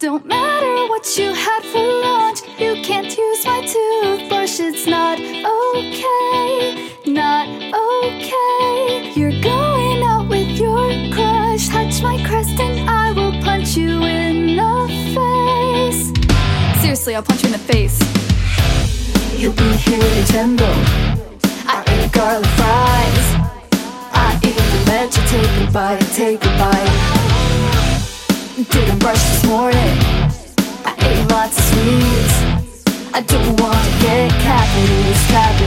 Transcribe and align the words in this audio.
Don't 0.00 0.24
matter 0.24 0.88
what 0.88 1.18
you 1.18 1.34
had 1.34 1.62
for 1.62 1.82
lunch, 1.82 2.40
you 2.58 2.82
can't 2.82 3.14
use 3.14 3.44
my 3.44 3.60
toothbrush. 3.60 4.58
It's 4.58 4.86
not 4.86 5.20
okay, 5.20 6.90
not 7.04 7.46
okay. 7.46 9.12
You're 9.14 9.38
going 9.42 10.02
out 10.02 10.26
with 10.26 10.58
your 10.58 10.88
crush. 11.12 11.68
Touch 11.68 12.00
my 12.00 12.16
crest 12.26 12.58
and 12.58 12.88
I 12.88 13.12
will 13.12 13.42
punch 13.42 13.76
you 13.76 14.02
in 14.04 14.56
the 14.56 14.88
face. 15.12 16.10
Seriously, 16.80 17.14
I'll 17.14 17.22
punch 17.22 17.42
you 17.42 17.48
in 17.48 17.52
the 17.52 17.58
face. 17.58 18.00
You'll 19.38 19.52
be 19.52 19.70
here 19.84 19.98
with 19.98 20.30
Nintendo. 20.30 20.70
I 21.66 21.84
eat 21.92 22.10
garlic 22.10 22.48
fries. 22.56 23.28
I 24.14 24.40
even 24.48 24.86
let 24.86 25.14
you 25.14 25.22
take 25.28 25.68
a 25.68 25.70
bite, 25.70 26.00
take 26.14 26.42
a 26.42 26.56
bite. 26.56 26.89
Didn't 28.68 28.98
brush 28.98 29.16
this 29.16 29.46
morning. 29.46 29.78
I 30.84 30.94
ate 30.98 31.30
lots 31.30 31.56
of 31.56 31.64
sweets. 31.64 33.14
I 33.14 33.22
don't 33.22 33.58
want 33.58 33.82
to 33.82 33.90
get 34.02 34.30
cavities. 34.32 35.26
cavities. 35.28 35.59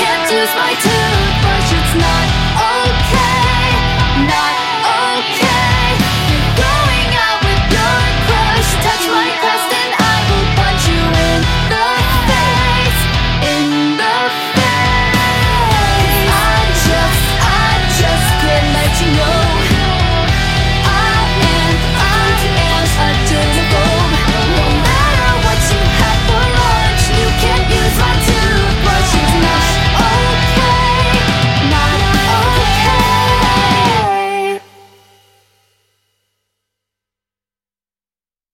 can't 0.00 0.32
use 0.32 0.52
my 0.56 0.72
toothbrush, 0.84 1.72
it's 1.76 1.94
not 2.00 2.39